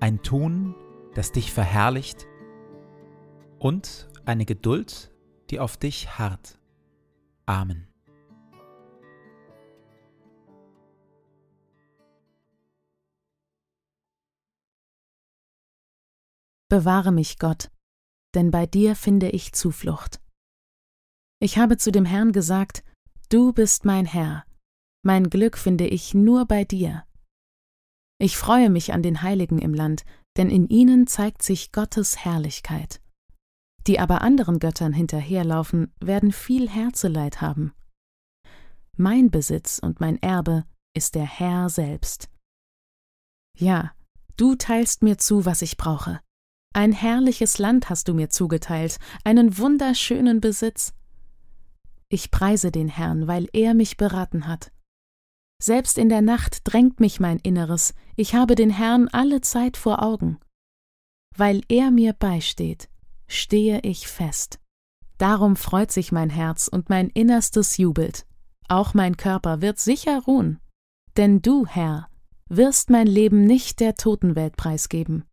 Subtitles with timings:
[0.00, 0.74] ein Tun,
[1.14, 2.26] das dich verherrlicht
[3.58, 5.12] und eine Geduld,
[5.50, 6.58] die auf dich harrt.
[7.46, 7.86] Amen.
[16.68, 17.70] Bewahre mich, Gott,
[18.34, 20.20] denn bei dir finde ich Zuflucht.
[21.40, 22.84] Ich habe zu dem Herrn gesagt,
[23.28, 24.44] Du bist mein Herr,
[25.02, 27.04] mein Glück finde ich nur bei dir.
[28.22, 30.04] Ich freue mich an den Heiligen im Land,
[30.36, 33.00] denn in ihnen zeigt sich Gottes Herrlichkeit.
[33.86, 37.72] Die aber anderen Göttern hinterherlaufen, werden viel Herzeleid haben.
[38.98, 42.28] Mein Besitz und mein Erbe ist der Herr selbst.
[43.56, 43.92] Ja,
[44.36, 46.20] du teilst mir zu, was ich brauche.
[46.74, 50.92] Ein herrliches Land hast du mir zugeteilt, einen wunderschönen Besitz.
[52.10, 54.72] Ich preise den Herrn, weil er mich beraten hat.
[55.62, 60.02] Selbst in der Nacht drängt mich mein Inneres, ich habe den Herrn alle Zeit vor
[60.02, 60.38] Augen.
[61.36, 62.88] Weil er mir beisteht,
[63.28, 64.58] stehe ich fest.
[65.18, 68.26] Darum freut sich mein Herz und mein Innerstes jubelt.
[68.68, 70.60] Auch mein Körper wird sicher ruhen.
[71.18, 72.08] Denn du, Herr,
[72.48, 75.24] wirst mein Leben nicht der Totenwelt preisgeben.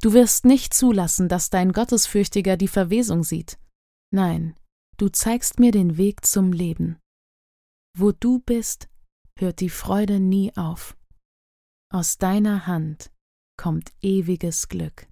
[0.00, 3.58] Du wirst nicht zulassen, dass dein Gottesfürchtiger die Verwesung sieht.
[4.12, 4.54] Nein,
[4.96, 6.98] du zeigst mir den Weg zum Leben.
[7.96, 8.88] Wo du bist,
[9.38, 10.96] hört die Freude nie auf.
[11.92, 13.12] Aus deiner Hand
[13.58, 15.08] kommt ewiges Glück.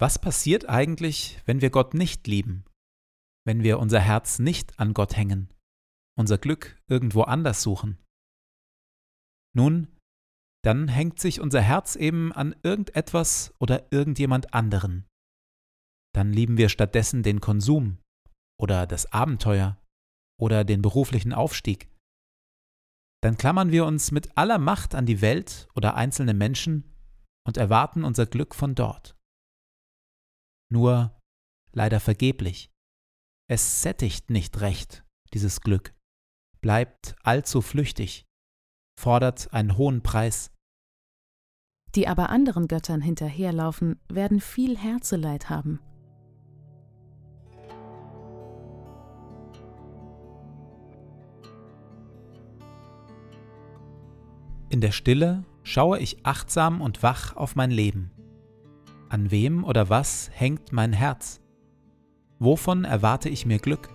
[0.00, 2.64] Was passiert eigentlich, wenn wir Gott nicht lieben?
[3.46, 5.52] Wenn wir unser Herz nicht an Gott hängen,
[6.18, 8.02] unser Glück irgendwo anders suchen?
[9.54, 9.88] Nun,
[10.64, 15.06] dann hängt sich unser Herz eben an irgendetwas oder irgendjemand anderen.
[16.14, 17.98] Dann lieben wir stattdessen den Konsum
[18.60, 19.81] oder das Abenteuer
[20.42, 21.88] oder den beruflichen Aufstieg.
[23.22, 26.92] Dann klammern wir uns mit aller Macht an die Welt oder einzelne Menschen
[27.46, 29.16] und erwarten unser Glück von dort.
[30.68, 31.16] Nur
[31.72, 32.72] leider vergeblich.
[33.48, 35.94] Es sättigt nicht recht, dieses Glück,
[36.60, 38.24] bleibt allzu flüchtig,
[39.00, 40.50] fordert einen hohen Preis.
[41.94, 45.78] Die aber anderen Göttern hinterherlaufen, werden viel Herzeleid haben.
[54.82, 58.10] Der Stille schaue ich achtsam und wach auf mein Leben.
[59.08, 61.40] An wem oder was hängt mein Herz?
[62.38, 63.88] Wovon erwarte ich mir Glück?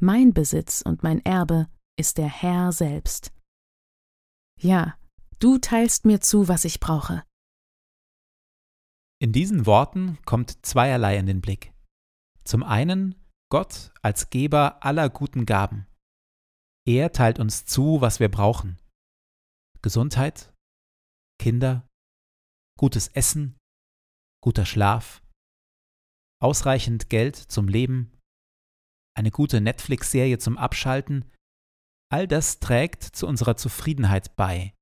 [0.00, 3.32] Mein Besitz und mein Erbe ist der Herr selbst.
[4.60, 4.98] Ja,
[5.38, 7.24] du teilst mir zu, was ich brauche.
[9.18, 11.72] In diesen Worten kommt zweierlei in den Blick.
[12.44, 13.14] Zum einen
[13.50, 15.86] Gott als Geber aller guten Gaben.
[16.86, 18.78] Er teilt uns zu, was wir brauchen.
[19.80, 20.52] Gesundheit,
[21.38, 21.88] Kinder,
[22.78, 23.56] gutes Essen,
[24.42, 25.22] guter Schlaf,
[26.40, 28.15] ausreichend Geld zum Leben,
[29.16, 31.24] eine gute Netflix-Serie zum Abschalten,
[32.12, 34.74] all das trägt zu unserer Zufriedenheit bei,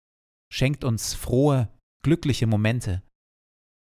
[0.53, 1.73] schenkt uns frohe,
[2.05, 3.03] glückliche Momente.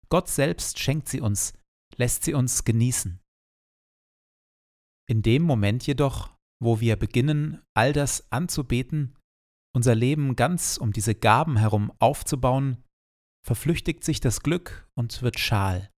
[0.09, 1.53] Gott selbst schenkt sie uns,
[1.95, 3.19] lässt sie uns genießen.
[5.09, 9.17] In dem Moment jedoch, wo wir beginnen, all das anzubeten,
[9.75, 12.83] unser Leben ganz um diese Gaben herum aufzubauen,
[13.45, 15.89] verflüchtigt sich das Glück und wird schal.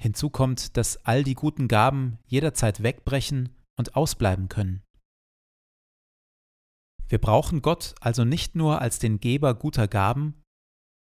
[0.00, 4.82] Hinzu kommt, dass all die guten Gaben jederzeit wegbrechen und ausbleiben können.
[7.08, 10.42] Wir brauchen Gott also nicht nur als den Geber guter Gaben,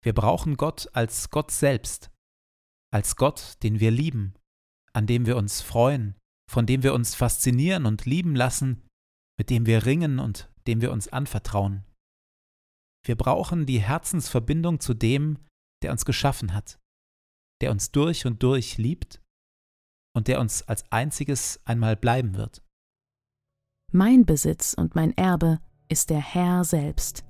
[0.03, 2.11] wir brauchen Gott als Gott selbst,
[2.93, 4.35] als Gott, den wir lieben,
[4.93, 6.17] an dem wir uns freuen,
[6.51, 8.87] von dem wir uns faszinieren und lieben lassen,
[9.39, 11.85] mit dem wir ringen und dem wir uns anvertrauen.
[13.07, 15.39] Wir brauchen die Herzensverbindung zu dem,
[15.83, 16.79] der uns geschaffen hat,
[17.61, 19.24] der uns durch und durch liebt
[20.15, 22.63] und der uns als einziges einmal bleiben wird.
[23.93, 27.25] Mein Besitz und mein Erbe ist der Herr selbst.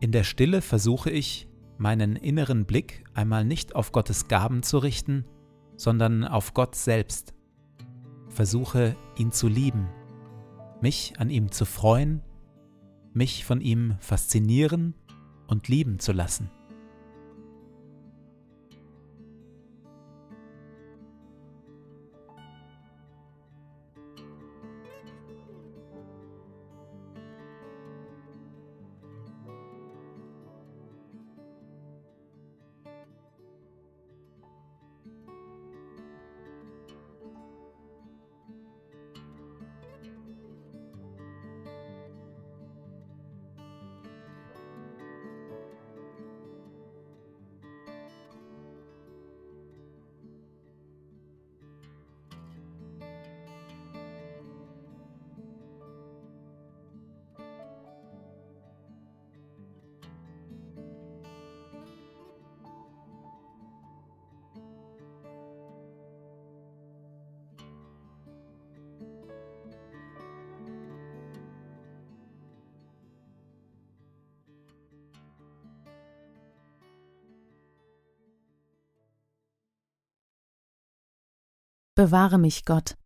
[0.00, 1.46] In der Stille versuche ich,
[1.76, 5.26] meinen inneren Blick einmal nicht auf Gottes Gaben zu richten,
[5.76, 7.34] sondern auf Gott selbst.
[8.28, 9.88] Versuche ihn zu lieben,
[10.80, 12.22] mich an ihm zu freuen,
[13.12, 14.94] mich von ihm faszinieren
[15.46, 16.50] und lieben zu lassen.
[82.00, 82.96] Bewahre mich, Gott,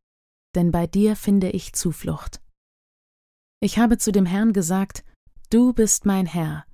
[0.54, 2.40] denn bei dir finde ich Zuflucht.
[3.60, 5.04] Ich habe zu dem Herrn gesagt,
[5.50, 6.64] Du bist mein Herr,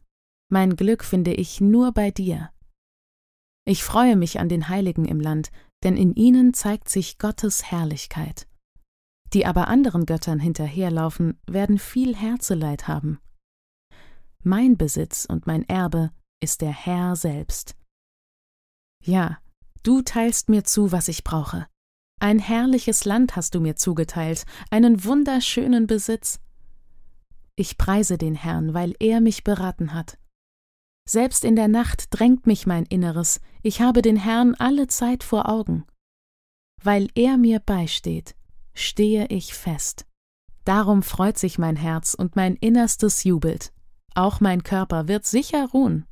[0.50, 2.50] mein Glück finde ich nur bei dir.
[3.64, 5.50] Ich freue mich an den Heiligen im Land,
[5.82, 8.46] denn in ihnen zeigt sich Gottes Herrlichkeit.
[9.32, 13.18] Die aber anderen Göttern hinterherlaufen, werden viel Herzeleid haben.
[14.44, 16.10] Mein Besitz und mein Erbe
[16.42, 17.76] ist der Herr selbst.
[19.02, 19.38] Ja,
[19.84, 21.66] du teilst mir zu, was ich brauche.
[22.22, 26.38] Ein herrliches Land hast du mir zugeteilt, einen wunderschönen Besitz.
[27.56, 30.18] Ich preise den Herrn, weil er mich beraten hat.
[31.08, 35.48] Selbst in der Nacht drängt mich mein Inneres, ich habe den Herrn alle Zeit vor
[35.48, 35.86] Augen.
[36.82, 38.36] Weil er mir beisteht,
[38.74, 40.06] stehe ich fest.
[40.64, 43.72] Darum freut sich mein Herz und mein Innerstes jubelt.
[44.14, 46.04] Auch mein Körper wird sicher ruhen.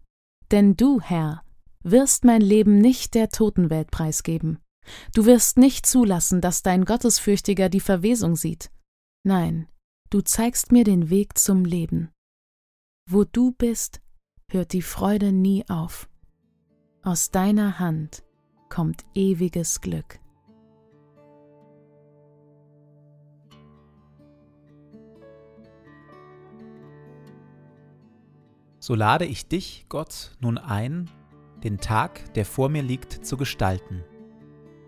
[0.50, 1.43] Denn du, Herr,
[1.83, 4.59] wirst mein Leben nicht der Totenwelt preisgeben.
[5.14, 8.71] Du wirst nicht zulassen, dass dein Gottesfürchtiger die Verwesung sieht.
[9.25, 9.68] Nein,
[10.11, 12.11] du zeigst mir den Weg zum Leben.
[13.11, 14.00] Wo du bist,
[14.50, 16.09] hört die Freude nie auf.
[17.02, 18.23] Aus deiner Hand
[18.68, 20.21] kommt ewiges Glück.
[28.80, 31.11] So lade ich dich, Gott, nun ein,
[31.62, 34.04] den Tag, der vor mir liegt, zu gestalten